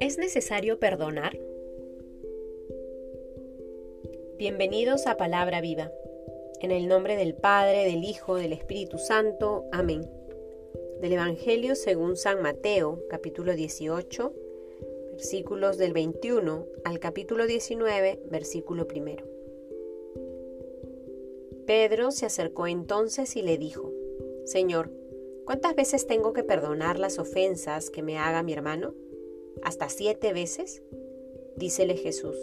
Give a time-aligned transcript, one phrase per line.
[0.00, 1.38] ¿Es necesario perdonar?
[4.38, 5.90] Bienvenidos a Palabra Viva.
[6.60, 9.64] En el nombre del Padre, del Hijo, del Espíritu Santo.
[9.72, 10.08] Amén.
[11.00, 14.32] Del Evangelio según San Mateo, capítulo 18,
[15.12, 19.29] versículos del 21 al capítulo 19, versículo primero.
[21.70, 23.92] Pedro se acercó entonces y le dijo,
[24.44, 24.90] Señor,
[25.44, 28.92] ¿cuántas veces tengo que perdonar las ofensas que me haga mi hermano?
[29.62, 30.82] ¿Hasta siete veces?
[31.54, 32.34] Dícele Jesús,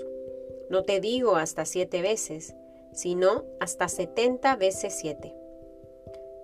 [0.70, 2.56] no te digo hasta siete veces,
[2.94, 5.36] sino hasta setenta veces siete.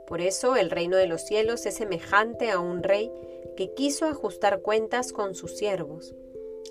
[0.05, 3.13] Por eso el reino de los cielos es semejante a un rey
[3.55, 6.13] que quiso ajustar cuentas con sus siervos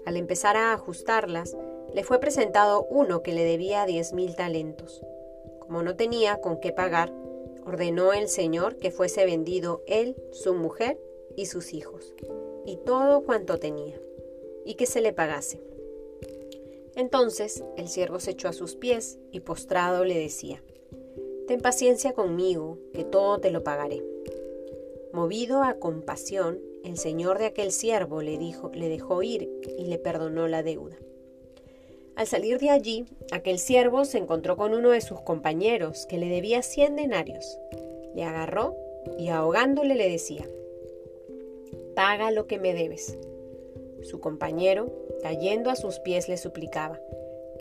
[0.04, 1.56] al empezar a ajustarlas,
[1.94, 5.02] le fue presentado uno que le debía diez mil talentos.
[5.72, 7.14] Como no tenía con qué pagar,
[7.64, 11.00] ordenó el Señor que fuese vendido él, su mujer
[11.34, 12.12] y sus hijos,
[12.66, 13.98] y todo cuanto tenía,
[14.66, 15.62] y que se le pagase.
[16.94, 20.62] Entonces el siervo se echó a sus pies y postrado le decía,
[21.48, 24.04] Ten paciencia conmigo, que todo te lo pagaré.
[25.14, 29.96] Movido a compasión, el señor de aquel siervo le dijo, le dejó ir y le
[29.96, 30.98] perdonó la deuda.
[32.22, 36.28] Al salir de allí, aquel siervo se encontró con uno de sus compañeros que le
[36.28, 37.58] debía cien denarios.
[38.14, 38.76] Le agarró
[39.18, 40.48] y ahogándole le decía,
[41.96, 43.18] Paga lo que me debes.
[44.02, 44.88] Su compañero,
[45.20, 47.00] cayendo a sus pies, le suplicaba,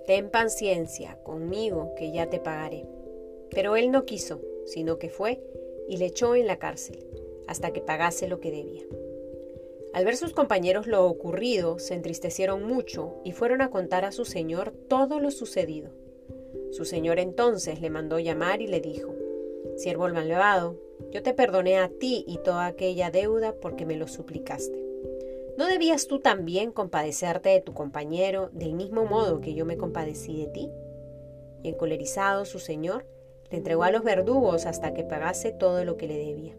[0.06, 2.86] Ten paciencia conmigo que ya te pagaré.
[3.50, 5.42] Pero él no quiso, sino que fue
[5.90, 7.04] y le echó en la cárcel
[7.48, 8.84] hasta que pagase lo que debía.
[9.94, 14.24] Al ver sus compañeros lo ocurrido, se entristecieron mucho y fueron a contar a su
[14.24, 15.92] señor todo lo sucedido.
[16.72, 19.14] Su señor entonces le mandó llamar y le dijo,
[19.76, 20.78] Siervo malvado,
[21.12, 24.82] yo te perdoné a ti y toda aquella deuda porque me lo suplicaste.
[25.58, 30.38] ¿No debías tú también compadecerte de tu compañero del mismo modo que yo me compadecí
[30.38, 30.70] de ti?
[31.64, 33.06] Y encolerizado su señor,
[33.50, 36.56] le entregó a los verdugos hasta que pagase todo lo que le debía.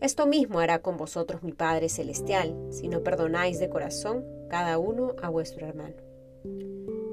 [0.00, 5.16] Esto mismo hará con vosotros mi Padre Celestial, si no perdonáis de corazón cada uno
[5.22, 5.96] a vuestro hermano.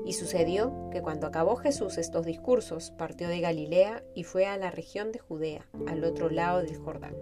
[0.05, 4.69] Y sucedió que cuando acabó Jesús estos discursos, partió de Galilea y fue a la
[4.69, 7.15] región de Judea, al otro lado del Jordán.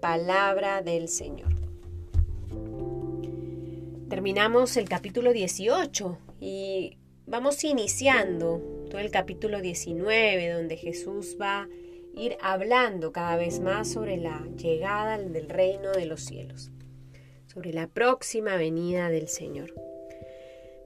[0.00, 1.54] Palabra del Señor.
[4.10, 11.66] Terminamos el capítulo 18 y vamos iniciando todo el capítulo 19, donde Jesús va
[12.16, 16.70] ir hablando cada vez más sobre la llegada del reino de los cielos,
[17.46, 19.74] sobre la próxima venida del Señor.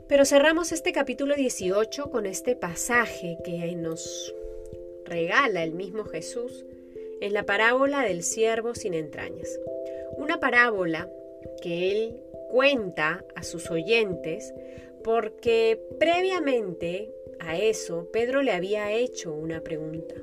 [0.08, 4.34] Pero cerramos este capítulo 18 con este pasaje que nos
[5.04, 6.64] regala el mismo Jesús
[7.20, 9.58] en la parábola del siervo sin entrañas.
[10.16, 11.10] Una parábola
[11.62, 14.54] que él cuenta a sus oyentes
[15.04, 20.14] porque previamente a eso Pedro le había hecho una pregunta.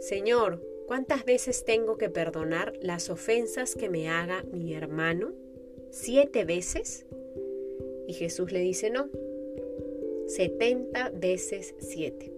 [0.00, 5.32] Señor, ¿cuántas veces tengo que perdonar las ofensas que me haga mi hermano?
[5.90, 7.06] ¿Siete veces?
[8.06, 9.08] Y Jesús le dice, no,
[10.26, 12.32] setenta veces siete.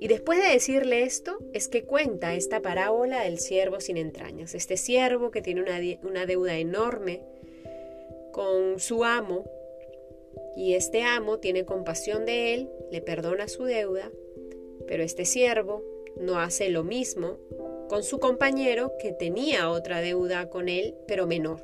[0.00, 4.54] Y después de decirle esto, es que cuenta esta parábola del siervo sin entrañas.
[4.54, 7.22] Este siervo que tiene una, una deuda enorme
[8.32, 9.44] con su amo,
[10.56, 14.10] y este amo tiene compasión de él, le perdona su deuda,
[14.86, 15.82] pero este siervo
[16.16, 17.38] no hace lo mismo
[17.88, 21.60] con su compañero que tenía otra deuda con él, pero menor.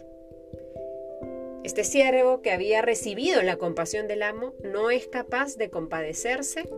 [1.65, 6.69] Este siervo que había recibido la compasión del amo no es capaz de compadecerse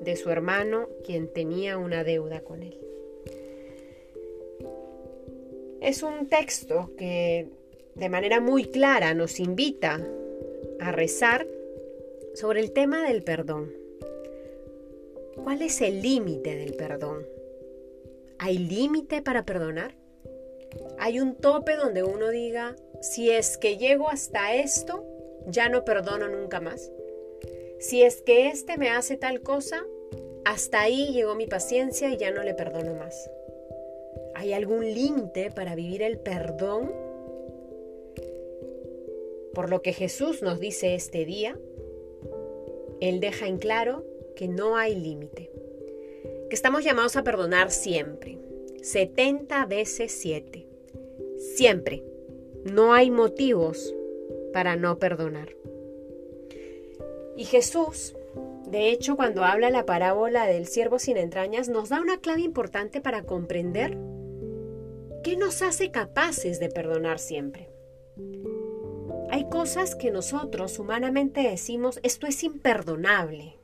[0.00, 2.78] de su hermano quien tenía una deuda con él.
[5.80, 7.48] Es un texto que
[7.94, 10.00] de manera muy clara nos invita
[10.80, 11.46] a rezar
[12.34, 13.81] sobre el tema del perdón.
[15.36, 17.26] ¿Cuál es el límite del perdón?
[18.38, 19.94] ¿Hay límite para perdonar?
[20.98, 25.04] ¿Hay un tope donde uno diga, si es que llego hasta esto,
[25.46, 26.92] ya no perdono nunca más?
[27.78, 29.84] Si es que este me hace tal cosa,
[30.44, 33.30] hasta ahí llegó mi paciencia y ya no le perdono más.
[34.34, 36.92] ¿Hay algún límite para vivir el perdón?
[39.54, 41.58] Por lo que Jesús nos dice este día,
[43.00, 45.50] Él deja en claro que no hay límite,
[46.48, 48.38] que estamos llamados a perdonar siempre,
[48.82, 50.66] 70 veces 7,
[51.38, 52.04] siempre.
[52.64, 53.94] No hay motivos
[54.52, 55.56] para no perdonar.
[57.36, 58.14] Y Jesús
[58.66, 63.02] De hecho, cuando habla la parábola del siervo sin entrañas, nos da una clave importante
[63.02, 63.98] para comprender
[65.22, 67.68] qué nos hace capaces de perdonar siempre.
[69.30, 73.58] Hay cosas que nosotros humanamente decimos, esto es imperdonable.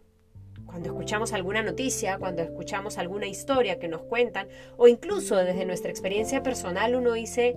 [0.78, 4.46] Cuando escuchamos alguna noticia, cuando escuchamos alguna historia que nos cuentan,
[4.76, 7.56] o incluso desde nuestra experiencia personal uno dice,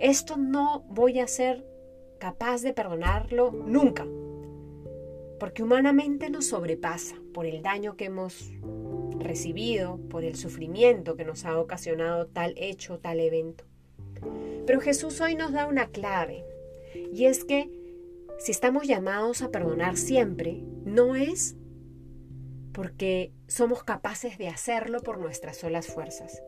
[0.00, 1.66] esto no voy a ser
[2.18, 4.06] capaz de perdonarlo nunca
[5.38, 8.50] porque humanamente nos sobrepasa por el daño que hemos
[9.18, 13.64] recibido, por el sufrimiento que nos ha ocasionado tal hecho, tal evento.
[14.66, 16.46] Pero Jesús hoy nos da una clave,
[17.12, 17.68] y es que
[18.38, 21.56] si estamos llamados a perdonar siempre, no es
[22.72, 26.42] porque somos capaces de hacerlo por nuestras solas fuerzas,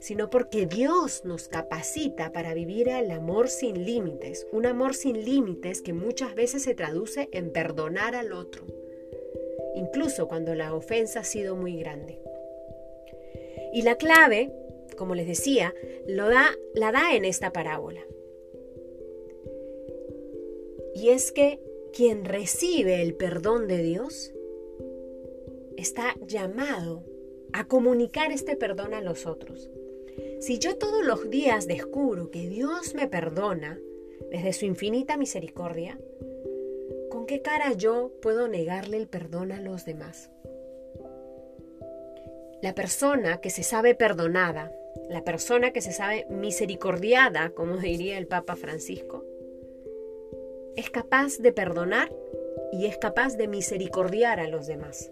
[0.00, 5.82] sino porque Dios nos capacita para vivir el amor sin límites, un amor sin límites
[5.82, 8.64] que muchas veces se traduce en perdonar al otro,
[9.74, 12.20] incluso cuando la ofensa ha sido muy grande.
[13.72, 14.52] Y la clave,
[14.96, 15.74] como les decía,
[16.06, 18.00] lo da, la da en esta parábola.
[20.94, 21.60] Y es que
[21.92, 24.32] quien recibe el perdón de Dios
[25.76, 27.04] está llamado
[27.52, 29.70] a comunicar este perdón a los otros.
[30.40, 33.78] Si yo todos los días descubro que Dios me perdona
[34.30, 35.98] desde su infinita misericordia,
[37.10, 40.30] ¿con qué cara yo puedo negarle el perdón a los demás?
[42.62, 44.72] La persona que se sabe perdonada,
[45.08, 49.24] la persona que se sabe misericordiada, como diría el Papa Francisco,
[50.74, 52.12] es capaz de perdonar
[52.72, 55.10] y es capaz de misericordiar a los demás.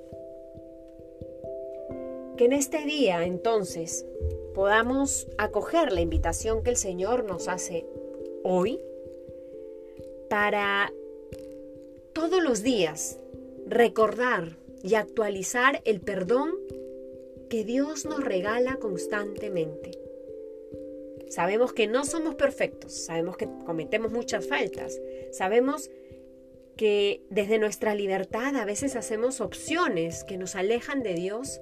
[2.36, 4.04] Que en este día, entonces,
[4.54, 7.86] podamos acoger la invitación que el Señor nos hace
[8.42, 8.80] hoy
[10.28, 10.92] para
[12.12, 13.18] todos los días
[13.66, 16.50] recordar y actualizar el perdón
[17.48, 19.92] que Dios nos regala constantemente.
[21.30, 25.00] Sabemos que no somos perfectos, sabemos que cometemos muchas faltas,
[25.32, 25.90] sabemos
[26.76, 31.60] que desde nuestra libertad a veces hacemos opciones que nos alejan de Dios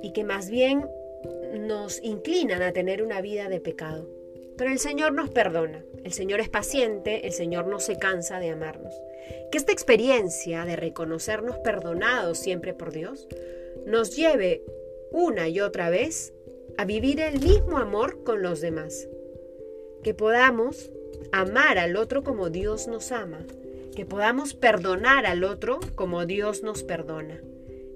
[0.00, 0.88] y que más bien
[1.58, 4.08] nos inclinan a tener una vida de pecado.
[4.56, 8.50] Pero el Señor nos perdona, el Señor es paciente, el Señor no se cansa de
[8.50, 8.94] amarnos.
[9.50, 13.28] Que esta experiencia de reconocernos perdonados siempre por Dios
[13.86, 14.62] nos lleve
[15.10, 16.32] una y otra vez
[16.78, 19.08] a vivir el mismo amor con los demás.
[20.02, 20.90] Que podamos
[21.32, 23.46] amar al otro como Dios nos ama.
[23.94, 27.42] Que podamos perdonar al otro como Dios nos perdona.